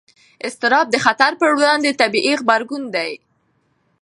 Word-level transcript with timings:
اضطراب 0.47 0.87
د 0.91 0.95
خطر 1.05 1.31
پر 1.41 1.49
وړاندې 1.57 1.97
طبیعي 2.01 2.33
غبرګون 2.41 2.83
دی. 2.95 3.11